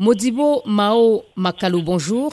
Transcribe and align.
Modibo 0.00 0.62
Mao 0.64 1.24
Makalou, 1.36 1.82
bonjour. 1.82 2.32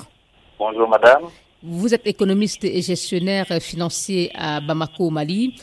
Bonjour 0.58 0.88
madame. 0.88 1.24
Vous 1.62 1.94
êtes 1.94 2.08
économiste 2.08 2.64
et 2.64 2.82
gestionnaire 2.82 3.48
financier 3.60 4.32
à 4.36 4.62
Bamako, 4.62 5.10
Mali. 5.10 5.54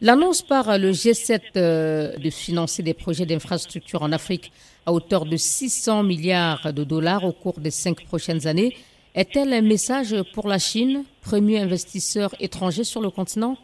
L'annonce 0.00 0.42
par 0.42 0.76
le 0.78 0.90
G7 0.90 1.40
euh, 1.56 2.16
de 2.16 2.28
financer 2.30 2.82
des 2.82 2.92
projets 2.92 3.24
d'infrastructure 3.24 4.02
en 4.02 4.10
Afrique 4.10 4.50
à 4.84 4.92
hauteur 4.92 5.26
de 5.26 5.36
600 5.36 6.02
milliards 6.02 6.72
de 6.72 6.82
dollars 6.82 7.22
au 7.22 7.30
cours 7.30 7.60
des 7.60 7.70
cinq 7.70 8.04
prochaines 8.04 8.48
années 8.48 8.76
est-elle 9.14 9.52
un 9.52 9.62
message 9.62 10.16
pour 10.34 10.48
la 10.48 10.58
Chine, 10.58 11.04
premier 11.22 11.60
investisseur 11.60 12.34
étranger 12.40 12.82
sur 12.82 13.00
le 13.00 13.10
continent? 13.10 13.56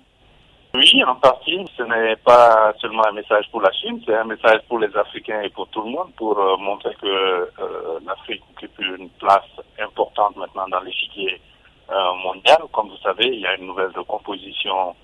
Oui, 0.73 1.05
en 1.05 1.17
partie. 1.17 1.65
Ce 1.77 1.83
n'est 1.83 2.17
pas 2.17 2.73
seulement 2.81 3.05
un 3.07 3.13
message 3.13 3.47
pour 3.51 3.61
la 3.61 3.73
Chine, 3.73 4.01
c'est 4.07 4.15
un 4.15 4.25
message 4.25 4.61
pour 4.69 4.79
les 4.79 4.95
Africains 4.97 5.43
et 5.43 5.51
pour 5.51 5.69
tout 5.69 5.83
le 5.83 5.91
monde 5.91 6.13
pour 6.17 6.39
euh, 6.39 6.57
montrer 6.59 6.95
que 6.95 7.07
euh, 7.07 7.99
l'Afrique 8.07 8.43
occupe 8.53 8.79
une 8.79 9.11
place 9.11 9.51
importante 9.79 10.37
maintenant 10.37 10.69
dans 10.69 10.81
l'échiquier 10.81 11.41
mondial. 12.23 12.59
Comme 12.73 12.89
vous 12.89 12.97
savez, 12.99 13.27
il 13.27 13.41
y 13.41 13.47
a 13.47 13.57
une 13.57 13.67
nouvelle 13.67 13.91
composition 14.07 14.95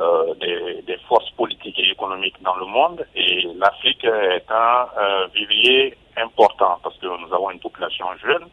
euh, 0.00 0.32
des, 0.34 0.80
des, 0.86 0.96
forces 1.08 1.28
politiques 1.30 1.76
et 1.80 1.90
économiques 1.90 2.40
dans 2.42 2.54
le 2.54 2.66
monde 2.66 3.04
et 3.16 3.48
l'Afrique 3.56 4.04
est 4.04 4.48
un 4.48 4.86
euh, 4.96 5.26
vivier 5.34 5.98
important 6.16 6.78
parce 6.84 6.96
que 6.98 7.06
nous 7.06 7.34
avons 7.34 7.50
une 7.50 7.58
population 7.58 8.06
jeune, 8.22 8.46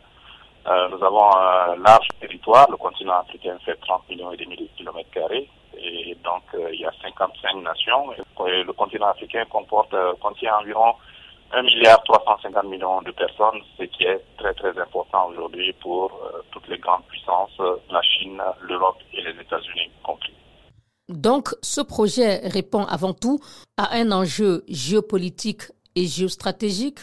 euh, 0.65 0.89
nous 0.89 1.03
avons 1.03 1.35
un 1.35 1.75
large 1.75 2.07
territoire, 2.19 2.65
le 2.71 2.77
continent 2.77 3.19
africain 3.19 3.59
fait 3.63 3.75
30 3.75 4.09
millions 4.09 4.31
et 4.31 4.37
demi 4.37 4.57
de 4.57 4.67
kilomètres 4.75 5.11
carrés 5.11 5.47
et 5.77 6.17
donc 6.23 6.41
il 6.73 6.79
y 6.79 6.85
a 6.87 6.91
55 7.17 7.63
nations 7.63 8.13
et 8.13 8.63
le 8.63 8.73
continent 8.73 9.07
africain 9.07 9.45
comporte 9.49 9.95
contient 10.21 10.55
environ 10.61 10.93
1 11.51 11.61
milliard 11.63 12.03
350 12.03 12.65
millions 12.65 13.01
de 13.01 13.11
personnes, 13.11 13.61
ce 13.77 13.83
qui 13.83 14.03
est 14.03 14.21
très 14.37 14.53
très 14.53 14.77
important 14.79 15.27
aujourd'hui 15.27 15.73
pour 15.81 16.11
toutes 16.51 16.67
les 16.67 16.77
grandes 16.79 17.05
puissances, 17.07 17.57
la 17.91 18.01
Chine, 18.01 18.41
l'Europe 18.61 18.97
et 19.13 19.21
les 19.21 19.39
États-Unis 19.41 19.91
compris. 20.03 20.33
Donc, 21.07 21.49
ce 21.61 21.81
projet 21.81 22.47
répond 22.47 22.83
avant 22.83 23.13
tout 23.13 23.39
à 23.77 23.95
un 23.95 24.11
enjeu 24.11 24.63
géopolitique 24.67 25.69
et 25.95 26.05
géostratégique? 26.07 26.99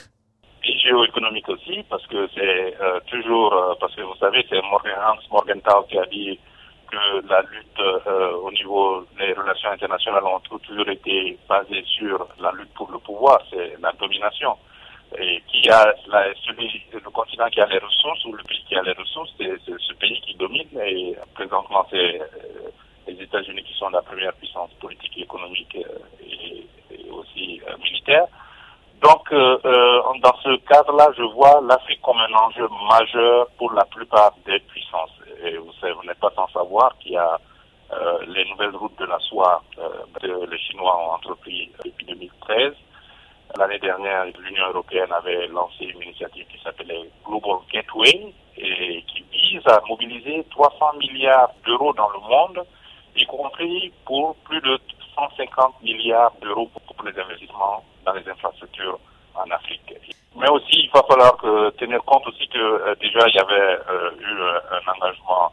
Et 0.65 0.77
géoéconomique 0.79 1.49
aussi, 1.49 1.85
parce 1.89 2.05
que 2.09 2.29
c'est 2.35 2.77
euh, 2.81 2.99
toujours, 3.07 3.53
euh, 3.53 3.75
parce 3.81 3.95
que 3.95 4.03
vous 4.03 4.17
savez, 4.19 4.45
c'est 4.49 4.59
Hans 4.59 5.17
Morgenthau 5.31 5.87
qui 5.89 5.99
a 5.99 6.07
dit 6.07 6.39
que 6.93 7.27
la 7.27 7.41
lutte 7.43 7.81
euh, 7.81 8.33
au 8.37 8.51
niveau 8.53 9.07
des 9.19 9.33
relations 9.33 9.71
internationales 9.71 10.25
ont 10.25 10.59
toujours 10.59 10.89
été 10.89 11.39
basées 11.49 11.85
sur 11.87 12.29
la 12.39 12.53
lutte 12.53 12.73
pour 12.75 12.91
le 12.93 12.99
pouvoir, 12.99 13.41
c'est 13.51 13.77
la 13.81 13.93
domination. 13.93 14.57
Et 15.19 15.43
qui 15.49 15.69
a 15.71 15.95
la, 16.09 16.25
celui, 16.47 16.83
le 16.93 17.01
continent 17.11 17.49
qui 17.51 17.61
a 17.61 17.67
les 17.67 17.79
ressources 17.79 18.25
ou 18.27 18.33
le 18.33 18.43
pays 18.45 18.65
qui 18.69 18.77
a 18.77 18.83
les 18.83 18.93
ressources, 18.93 19.31
c'est 19.39 19.59
ce 19.67 19.93
pays 19.95 20.21
qui 20.23 20.35
domine. 20.35 20.69
Et 20.87 21.15
présentement, 21.35 21.87
c'est 21.91 22.21
les 23.07 23.23
États-Unis 23.23 23.63
qui 23.63 23.75
sont 23.75 23.91
la 23.91 24.03
première 24.03 24.33
puissance 24.35 24.71
politique 24.81 25.17
et 25.19 25.23
économique 25.23 25.77
euh, 25.77 25.99
et, 26.25 27.11
aussi 27.11 27.61
euh, 27.69 27.77
militaire. 27.83 28.27
Donc, 29.03 29.33
euh, 29.33 29.59
dans 30.23 30.37
ce 30.45 30.57
cadre-là, 30.83 31.09
je 31.17 31.23
vois 31.23 31.61
l'Afrique 31.63 32.01
comme 32.03 32.19
un 32.19 32.35
enjeu 32.35 32.69
majeur 32.89 33.47
pour 33.59 33.73
la 33.73 33.85
plupart 33.85 34.33
des 34.45 34.59
puissances. 34.61 35.11
Et 35.45 35.57
vous 35.57 35.73
savez, 35.81 35.93
vous 35.93 36.05
n'êtes 36.05 36.19
pas 36.19 36.33
sans 36.35 36.49
savoir 36.49 36.97
qu'il 36.99 37.13
y 37.13 37.17
a 37.17 37.39
les 38.27 38.49
nouvelles 38.51 38.75
routes 38.75 38.99
de 38.99 39.05
la 39.05 39.19
soie 39.19 39.63
que 40.21 40.51
les 40.51 40.59
Chinois 40.59 40.97
ont 40.97 41.13
entrepris 41.13 41.71
depuis 41.85 42.07
2013. 42.07 42.73
L'année 43.59 43.79
dernière, 43.81 44.25
l'Union 44.25 44.69
européenne 44.71 45.13
avait 45.13 45.47
lancé 45.49 45.85
une 45.85 46.03
initiative 46.03 46.47
qui 46.47 46.59
s'appelait 46.63 47.11
Global 47.23 47.59
Gateway 47.71 48.33
et 48.57 49.05
qui 49.09 49.25
vise 49.31 49.67
à 49.67 49.83
mobiliser 49.87 50.47
300 50.51 50.95
milliards 51.01 51.51
d'euros 51.67 51.93
dans 51.93 52.09
le 52.09 52.21
monde 52.21 52.67
y 53.15 53.27
compris 53.27 53.93
pour 54.07 54.37
plus 54.37 54.61
de 54.63 54.79
150 55.15 55.83
milliards 55.83 56.33
d'euros 56.41 56.71
pour 56.87 57.05
les 57.05 57.19
investissements 57.19 57.85
dans 58.07 58.15
les 58.15 58.27
infrastructures 58.27 58.99
en 59.35 59.51
Afrique. 59.51 59.95
Mais 60.43 60.49
aussi, 60.49 60.75
il 60.75 60.91
va 60.93 61.05
falloir 61.09 61.37
tenir 61.79 62.03
compte 62.03 62.27
aussi 62.27 62.49
que 62.49 62.59
euh, 62.59 62.95
déjà 63.01 63.29
il 63.29 63.35
y 63.35 63.39
avait 63.39 63.79
euh, 63.89 64.11
eu 64.19 64.41
euh, 64.41 64.59
un 64.73 64.93
engagement 64.93 65.53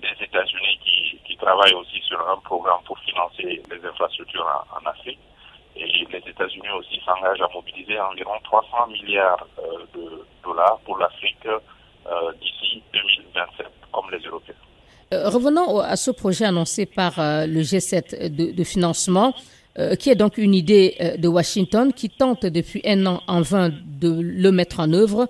des 0.00 0.24
États-Unis 0.24 0.78
qui, 0.84 1.18
qui 1.26 1.36
travaillent 1.36 1.74
aussi 1.74 2.00
sur 2.08 2.18
un 2.20 2.36
programme 2.38 2.80
pour 2.86 2.96
financer 3.00 3.60
les 3.70 3.86
infrastructures 3.86 4.46
en, 4.70 4.88
Afrique. 4.88 5.18
Et 5.76 5.84
les 5.84 6.22
États-Unis 6.30 6.70
aussi 6.78 7.00
s'engagent 7.04 7.42
à 7.42 7.48
mobiliser 7.52 7.98
environ 8.00 8.34
300 8.44 8.86
milliards 8.86 9.44
de 9.92 10.24
dollars 10.44 10.78
pour 10.84 10.96
l'Afrique 10.98 11.46
d'ici 12.40 12.84
2027, 12.92 13.66
comme 13.90 14.10
les 14.12 14.20
Européens. 14.20 14.54
Revenons 15.10 15.80
à 15.80 15.96
ce 15.96 16.12
projet 16.12 16.44
annoncé 16.44 16.86
par 16.86 17.14
le 17.18 17.60
G7 17.60 18.28
de, 18.28 18.64
financement, 18.64 19.34
euh, 19.78 19.94
qui 19.96 20.10
est 20.10 20.14
donc 20.14 20.38
une 20.38 20.54
idée 20.54 20.96
de 21.18 21.28
Washington 21.28 21.92
qui 21.92 22.10
tente 22.10 22.46
depuis 22.46 22.80
un 22.84 23.06
an 23.06 23.20
en 23.26 23.40
vain 23.40 23.70
de 23.70 24.20
le 24.20 24.52
mettre 24.52 24.80
en 24.80 24.92
œuvre. 24.92 25.28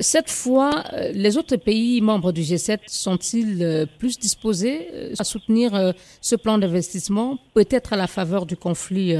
Cette 0.00 0.28
fois, 0.28 0.84
les 1.14 1.38
autres 1.38 1.56
pays 1.56 2.02
membres 2.02 2.32
du 2.32 2.42
G7 2.42 2.80
sont-ils 2.86 3.86
plus 3.98 4.18
disposés 4.18 5.14
à 5.18 5.24
soutenir 5.24 5.94
ce 6.20 6.36
plan 6.36 6.58
d'investissement, 6.58 7.38
peut-être 7.54 7.94
à 7.94 7.96
la 7.96 8.06
faveur 8.06 8.44
du 8.44 8.58
conflit 8.58 9.16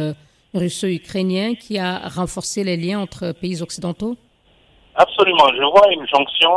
russo-ukrainien 0.52 1.54
qui 1.54 1.78
a 1.78 2.06
renforcé 2.08 2.62
les 2.62 2.76
liens 2.76 3.00
entre 3.00 3.32
pays 3.32 3.62
occidentaux? 3.62 4.18
Absolument. 4.96 5.48
Je 5.56 5.62
vois 5.62 5.90
une 5.94 6.06
jonction 6.06 6.52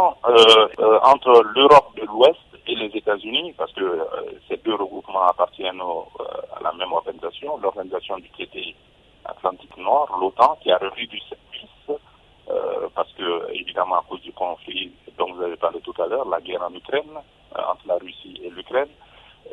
entre 1.03 1.41
l'Europe 1.55 1.95
de 1.95 2.05
l'Ouest 2.05 2.39
et 2.67 2.75
les 2.75 2.91
États-Unis, 2.97 3.53
parce 3.57 3.71
que 3.73 3.83
euh, 3.83 4.03
ces 4.47 4.57
deux 4.57 4.75
regroupements 4.75 5.27
appartiennent 5.27 5.81
euh, 5.81 6.23
à 6.23 6.42
la 6.63 6.71
même 6.73 6.91
organisation, 6.91 7.57
l'organisation 7.57 8.17
du 8.17 8.29
traité 8.29 8.75
Atlantique 9.25 9.77
Nord, 9.77 10.17
l'OTAN, 10.19 10.57
qui 10.61 10.71
a 10.71 10.77
revu 10.77 11.07
du 11.07 11.19
service, 11.19 12.01
euh, 12.49 12.87
parce 12.95 13.11
que, 13.13 13.51
évidemment, 13.53 13.95
à 13.95 14.03
cause 14.09 14.21
du 14.21 14.33
conflit 14.33 14.91
dont 15.17 15.31
vous 15.33 15.41
avez 15.41 15.55
parlé 15.55 15.79
tout 15.81 15.93
à 16.01 16.07
l'heure, 16.07 16.27
la 16.27 16.41
guerre 16.41 16.63
en 16.63 16.73
Ukraine, 16.73 17.19
entre 17.55 17.87
la 17.87 17.95
Russie 17.95 18.41
et 18.43 18.49
l'Ukraine. 18.49 18.89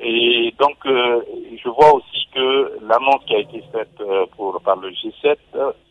Et 0.01 0.55
donc, 0.59 0.79
je 0.85 1.69
vois 1.69 1.95
aussi 1.95 2.27
que 2.33 2.79
l'annonce 2.83 3.25
qui 3.27 3.35
a 3.35 3.39
été 3.41 3.63
faite 3.73 4.03
pour, 4.37 4.61
par 4.63 4.77
le 4.77 4.91
G7, 4.91 5.37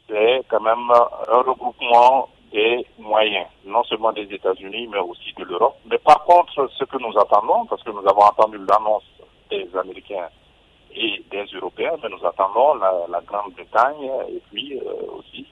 c'est 0.08 0.41
quand 0.50 0.62
même 0.62 0.90
un 0.91 1.41
regroupement 1.41 2.29
des 2.52 2.85
moyens, 2.97 3.47
non 3.66 3.84
seulement 3.84 4.12
des 4.12 4.28
États-Unis, 4.34 4.88
mais 4.91 5.00
aussi 5.00 5.34
de 5.38 5.44
l'Europe. 5.44 5.78
Mais 5.90 5.97
par 6.00 6.24
contre, 6.24 6.69
ce 6.78 6.84
que 6.84 6.97
nous 6.97 7.18
attendons, 7.18 7.66
parce 7.66 7.84
que 7.84 7.91
nous 7.91 8.08
avons 8.08 8.24
entendu 8.24 8.58
l'annonce 8.58 9.03
des 9.50 9.68
Américains 9.78 10.29
et 11.00 11.24
des 11.32 11.46
Européens, 11.56 11.94
mais 12.04 12.10
nous 12.10 12.26
attendons 12.26 12.76
la, 12.76 13.22
Grande-Bretagne 13.26 14.10
et 14.30 14.42
puis 14.52 14.78
euh, 14.78 15.18
aussi 15.18 15.46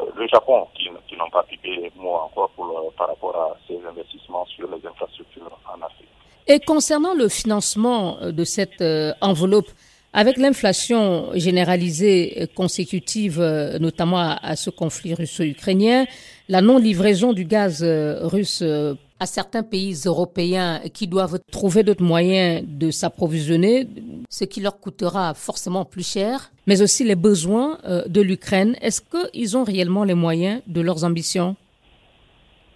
euh, 0.00 0.04
le 0.16 0.26
Japon, 0.28 0.66
qui, 0.74 0.90
n'ont 1.16 1.30
pas 1.30 1.42
piqué 1.44 1.90
mot 1.96 2.14
encore 2.14 2.50
pour 2.50 2.92
par 2.96 3.08
rapport 3.08 3.36
à 3.36 3.56
ces 3.66 3.78
investissements 3.86 4.44
sur 4.46 4.68
les 4.70 4.86
infrastructures 4.86 5.58
en 5.66 5.80
Afrique. 5.82 6.08
Et 6.46 6.60
concernant 6.60 7.14
le 7.14 7.28
financement 7.28 8.18
de 8.22 8.44
cette 8.44 8.80
euh, 8.80 9.12
enveloppe, 9.20 9.68
avec 10.14 10.36
l'inflation 10.36 11.30
généralisée 11.34 12.46
consécutive, 12.54 13.40
notamment 13.80 14.18
à, 14.42 14.56
ce 14.56 14.68
conflit 14.68 15.14
russo-ukrainien, 15.14 16.04
la 16.52 16.60
non-livraison 16.60 17.32
du 17.32 17.44
gaz 17.46 17.82
euh, 17.82 18.26
russe 18.26 18.60
euh, 18.62 18.94
à 19.22 19.26
certains 19.26 19.62
pays 19.62 19.94
européens 20.04 20.80
qui 20.92 21.06
doivent 21.06 21.38
trouver 21.52 21.84
d'autres 21.84 22.02
moyens 22.02 22.64
de 22.66 22.90
s'approvisionner, 22.90 23.86
ce 24.28 24.44
qui 24.44 24.60
leur 24.60 24.80
coûtera 24.80 25.32
forcément 25.34 25.84
plus 25.84 26.08
cher, 26.14 26.50
mais 26.66 26.82
aussi 26.82 27.04
les 27.04 27.14
besoins 27.14 27.78
euh, 27.84 28.02
de 28.08 28.20
l'Ukraine. 28.20 28.74
Est-ce 28.82 29.00
qu'ils 29.00 29.56
ont 29.56 29.62
réellement 29.62 30.02
les 30.02 30.14
moyens 30.14 30.60
de 30.66 30.80
leurs 30.80 31.04
ambitions? 31.04 31.54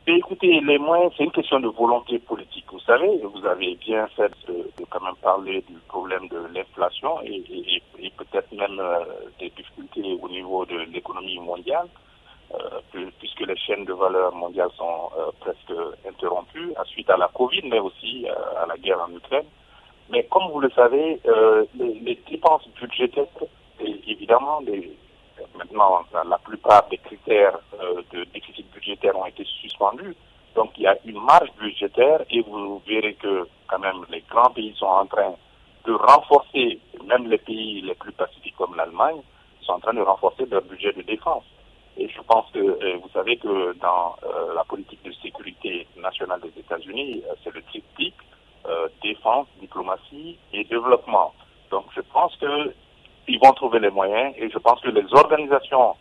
Écoutez, 0.06 0.60
les 0.60 0.78
moyens, 0.78 1.10
c'est 1.16 1.24
une 1.24 1.32
question 1.32 1.58
de 1.58 1.66
volonté 1.66 2.20
politique. 2.20 2.66
Vous 2.70 2.78
savez, 2.78 3.10
vous 3.34 3.44
avez 3.44 3.74
bien 3.84 4.06
fait 4.16 4.30
de, 4.46 4.84
quand 4.88 5.02
même 5.02 5.16
parler 5.20 5.64
du 5.68 5.74
problème 5.88 6.28
de 6.28 6.38
l'inflation 6.54 7.20
et, 7.24 7.42
peut-être 8.16 8.52
même 8.52 8.80
des 9.40 9.50
difficultés 9.50 10.16
au 10.22 10.28
niveau 10.28 10.64
de 10.64 10.78
l'économie 10.92 11.40
mondiale. 11.40 11.88
Euh, 12.56 12.80
puisque 13.18 13.40
les 13.40 13.56
chaînes 13.56 13.84
de 13.84 13.92
valeur 13.92 14.34
mondiales 14.34 14.70
sont 14.76 15.10
euh, 15.18 15.30
presque 15.40 15.72
interrompues 16.08 16.72
suite 16.86 17.10
à 17.10 17.16
la 17.16 17.28
Covid, 17.28 17.62
mais 17.68 17.78
aussi 17.78 18.26
euh, 18.26 18.62
à 18.62 18.66
la 18.66 18.76
guerre 18.78 19.00
en 19.02 19.14
Ukraine. 19.14 19.44
Mais 20.08 20.24
comme 20.24 20.50
vous 20.52 20.60
le 20.60 20.70
savez, 20.70 21.20
les, 21.74 22.18
dépenses 22.30 22.66
budgétaires, 22.80 23.26
évidemment, 24.06 24.60
maintenant, 25.58 26.04
la 26.12 26.38
plupart 26.38 26.86
des 26.88 26.98
critères 26.98 27.58
de 28.12 28.22
déficit 28.32 28.70
budgétaire 28.72 29.18
ont 29.18 29.26
été 29.26 29.42
suspendus. 29.44 30.14
Donc, 30.54 30.70
il 30.76 30.84
y 30.84 30.86
a 30.86 30.96
une 31.04 31.20
marge 31.20 31.50
budgétaire 31.58 32.22
et 32.30 32.40
vous 32.42 32.80
verrez 32.86 33.14
que, 33.14 33.48
quand 33.66 33.80
même, 33.80 34.06
les 34.08 34.22
grands 34.30 34.50
pays 34.50 34.72
sont 34.76 34.86
en 34.86 35.06
train 35.06 35.34
de 35.84 35.92
renforcer, 35.92 36.78
même 37.04 37.28
les 37.28 37.38
pays 37.38 37.80
les 37.82 37.94
plus 37.96 38.12
pacifiques 38.12 38.54
comme 38.56 38.76
l'Allemagne, 38.76 39.20
sont 39.62 39.72
en 39.72 39.80
train 39.80 39.94
de 39.94 40.02
renforcer 40.02 40.46
leur 40.46 40.62
budget 40.62 40.92
de 40.92 41.02
défense. 41.02 41.42
Je 42.26 42.34
pense 42.34 42.50
que 42.50 42.58
vous 42.96 43.08
savez 43.12 43.36
que 43.36 43.72
dans 43.78 44.16
la 44.52 44.64
politique 44.64 45.00
de 45.04 45.12
sécurité 45.12 45.86
nationale 45.96 46.40
des 46.40 46.60
États-Unis, 46.60 47.22
c'est 47.44 47.54
le 47.54 47.62
triptyque 47.62 48.16
défense, 49.00 49.46
diplomatie 49.60 50.36
et 50.52 50.64
développement. 50.64 51.32
Donc 51.70 51.84
je 51.94 52.00
pense 52.00 52.36
qu'ils 52.36 53.38
vont 53.38 53.52
trouver 53.52 53.78
les 53.78 53.90
moyens 53.90 54.34
et 54.38 54.50
je 54.50 54.58
pense 54.58 54.80
que 54.80 54.88
les 54.88 55.06
organisations 55.14 55.94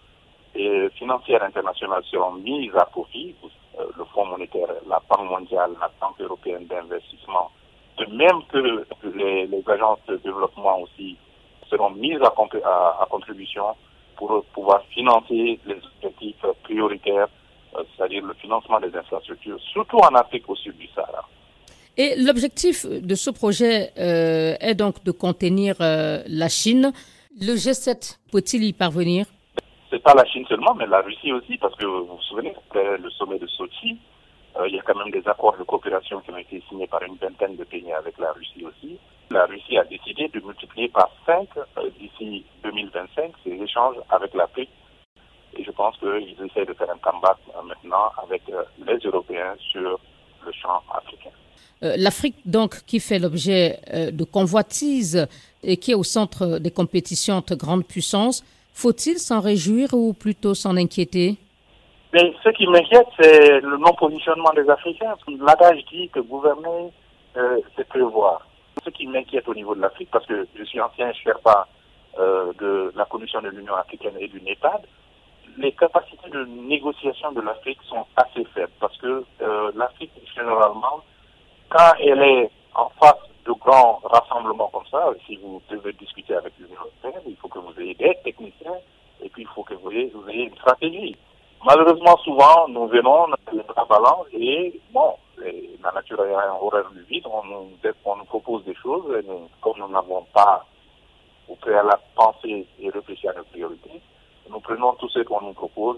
financières 0.95 1.43
internationales 1.43 2.03
seront 2.09 2.31
mises 2.31 2.75
à 2.75 2.85
profit. 2.85 3.35
le 3.77 4.03
Fonds 4.05 4.25
monétaire, 4.25 4.69
la 4.87 4.99
Banque 5.07 5.29
mondiale, 5.29 5.73
la 5.79 5.91
Banque 6.01 6.19
européenne 6.21 6.65
d'investissement, 6.65 7.51
de 7.99 8.05
même 8.05 8.41
que 8.51 8.83
les, 9.13 9.63
agences 9.67 9.99
de 10.07 10.17
développement 10.17 10.79
aussi 10.81 11.17
seront 11.69 11.91
mises 11.91 12.21
à, 12.23 13.05
contribution 13.11 13.75
pour 14.17 14.43
pouvoir 14.53 14.83
financer 14.93 15.59
les 15.65 15.77
objectifs 15.95 16.45
prioritaires, 16.63 17.27
euh, 17.75 17.83
c'est-à-dire 17.95 18.23
le 18.25 18.33
financement 18.35 18.79
des 18.79 18.95
infrastructures, 18.95 19.59
surtout 19.73 19.97
en 19.97 20.13
Afrique 20.15 20.47
au 20.49 20.55
sud 20.55 20.77
du 20.77 20.87
Sahara. 20.95 21.27
Et 21.97 22.15
l'objectif 22.17 22.85
de 22.85 23.15
ce 23.15 23.29
projet 23.29 23.91
euh, 23.97 24.55
est 24.59 24.75
donc 24.75 25.03
de 25.05 25.11
contenir 25.11 25.75
euh, 25.79 26.23
la 26.27 26.49
Chine. 26.49 26.91
Le 27.39 27.53
G7 27.55 28.17
peut-il 28.31 28.65
y 28.65 28.73
parvenir? 28.73 29.27
C'est 29.89 30.03
pas 30.03 30.13
la 30.13 30.25
Chine 30.25 30.45
seulement, 30.47 30.75
mais 30.75 30.87
la 30.87 31.01
Russie 31.01 31.31
aussi, 31.31 31.57
parce 31.57 31.73
que 31.75 31.85
vous 31.85 32.05
vous 32.05 32.21
souvenez, 32.23 32.53
après 32.67 32.97
le 32.97 33.09
sommet 33.11 33.39
de 33.39 33.47
Sochi, 33.47 33.97
euh, 34.57 34.67
il 34.67 34.75
y 34.75 34.79
a 34.79 34.81
quand 34.81 34.95
même 34.95 35.11
des 35.11 35.25
accords 35.25 35.57
de 35.57 35.63
coopération 35.63 36.19
qui 36.19 36.31
ont 36.31 36.37
été 36.37 36.61
signés 36.67 36.87
par 36.87 37.01
une 37.03 37.15
vingtaine 37.15 37.55
de 37.55 37.63
pays 37.63 37.91
avec 37.93 38.17
la 38.17 38.33
Russie 38.33 38.65
aussi. 38.65 38.97
La 39.29 39.45
Russie 39.45 39.77
a 39.77 39.85
décidé 39.85 40.27
de 40.27 40.39
multiplier 40.41 40.89
par 40.89 41.09
5 41.25 41.47
d'ici 41.97 42.45
2025 42.75 43.31
ses 43.43 43.51
échanges 43.51 43.95
avec 44.09 44.33
l'Afrique. 44.33 44.69
Et 45.57 45.63
je 45.63 45.71
pense 45.71 45.97
qu'ils 45.97 46.35
essaient 46.45 46.65
de 46.65 46.73
faire 46.73 46.89
un 46.89 46.97
combat 46.97 47.37
maintenant 47.63 48.11
avec 48.21 48.41
les 48.85 48.97
Européens 49.07 49.55
sur 49.71 49.99
le 50.45 50.51
champ 50.51 50.81
africain. 50.93 51.31
Euh, 51.83 51.95
L'Afrique, 51.97 52.35
donc, 52.45 52.85
qui 52.85 52.99
fait 52.99 53.19
l'objet 53.19 53.79
euh, 53.93 54.11
de 54.11 54.23
convoitises 54.23 55.27
et 55.63 55.77
qui 55.77 55.91
est 55.91 55.95
au 55.95 56.03
centre 56.03 56.59
des 56.59 56.71
compétitions 56.71 57.35
entre 57.35 57.55
grandes 57.55 57.85
puissances, 57.85 58.43
faut-il 58.73 59.17
s'en 59.17 59.39
réjouir 59.39 59.93
ou 59.93 60.13
plutôt 60.13 60.53
s'en 60.53 60.77
inquiéter? 60.77 61.35
Mais 62.13 62.33
Ce 62.43 62.49
qui 62.49 62.67
m'inquiète, 62.67 63.07
c'est 63.19 63.59
le 63.61 63.77
non-positionnement 63.77 64.51
des 64.55 64.69
Africains. 64.69 65.15
L'adage 65.45 65.83
dit 65.91 66.09
que 66.09 66.19
gouverner, 66.19 66.91
euh, 67.37 67.59
c'est 67.75 67.87
prévoir. 67.87 68.47
Ce 68.83 68.89
qui 68.89 69.07
m'inquiète 69.07 69.47
au 69.47 69.53
niveau 69.53 69.75
de 69.75 69.81
l'Afrique, 69.81 70.09
parce 70.11 70.25
que 70.25 70.47
je 70.57 70.63
suis 70.63 70.79
ancien 70.79 71.11
Sherpa 71.13 71.67
euh, 72.19 72.53
de 72.59 72.91
la 72.95 73.05
Commission 73.05 73.41
de 73.41 73.49
l'Union 73.49 73.75
africaine 73.75 74.15
et 74.19 74.27
du 74.27 74.41
NEPAD, 74.41 74.81
les 75.57 75.71
capacités 75.73 76.29
de 76.29 76.45
négociation 76.45 77.31
de 77.31 77.41
l'Afrique 77.41 77.79
sont 77.87 78.05
assez 78.17 78.43
faibles, 78.53 78.73
parce 78.79 78.97
que 78.97 79.23
l'Afrique, 79.75 80.11
généralement, 80.35 81.01
quand 81.69 81.93
elle 81.99 82.21
est 82.21 82.51
en 82.73 82.89
face 82.99 83.15
de 83.45 83.51
grands 83.53 84.01
rassemblements 84.03 84.69
comme 84.73 84.85
ça, 84.91 85.11
si 85.25 85.37
vous 85.37 85.61
devez 85.69 85.93
discuter 85.93 86.35
avec 86.35 86.53
l'Union 86.59 86.79
européenne, 86.81 87.23
il 87.27 87.35
faut 87.37 87.47
que 87.47 87.59
vous 87.59 87.79
ayez 87.79 87.93
des 87.93 88.17
techniciens 88.23 88.75
et 89.21 89.29
puis 89.29 89.43
il 89.43 89.47
faut 89.47 89.63
que 89.63 89.75
vous 89.75 89.91
ayez, 89.91 90.11
une 90.27 90.55
stratégie. 90.55 91.15
Malheureusement, 91.65 92.17
souvent, 92.17 92.67
nous 92.67 92.87
venons 92.87 93.27
les 93.53 93.63
bras 93.63 93.87
et 94.33 94.79
bon, 94.91 95.15
la 95.37 95.91
nature 95.91 96.19
a 96.21 96.49
un 96.49 96.57
horaire 96.59 96.89
du 96.91 97.01
vide, 97.03 97.25
on 97.27 97.43
nous 98.15 98.25
propose 98.25 98.63
des 98.65 98.75
choses 98.75 99.05
et 99.19 99.25
comme 99.61 99.79
nous 99.79 99.87
n'avons 99.87 100.23
pas 100.33 100.65
au 101.49 101.55
préalable 101.55 102.01
pensé 102.15 102.65
et 102.79 102.89
réfléchi 102.89 103.27
à 103.27 103.33
nos 103.33 103.43
priorités, 103.45 104.01
nous 104.49 104.59
prenons 104.59 104.93
tout 104.93 105.09
ce 105.09 105.19
qu'on 105.19 105.41
nous 105.41 105.53
propose. 105.53 105.97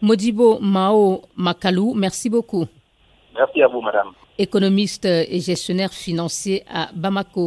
Modibo 0.00 0.58
Mao 0.60 1.22
Makalou, 1.36 1.94
merci 1.94 2.28
beaucoup. 2.30 2.66
Merci 3.34 3.62
à 3.62 3.68
vous, 3.68 3.80
madame 3.80 4.12
économiste 4.38 5.04
et 5.04 5.40
gestionnaire 5.40 5.92
financier 5.92 6.64
à 6.68 6.88
Bamako. 6.94 7.40